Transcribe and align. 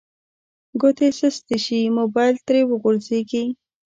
ګوتې 0.81 1.07
سستې 1.19 1.57
شي 1.65 1.79
موبایل 1.97 2.35
ترې 2.45 2.61
وغورځیږي 2.67 3.43